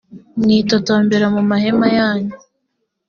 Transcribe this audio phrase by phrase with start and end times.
[0.41, 2.35] mwitotombera mu mahema yanyu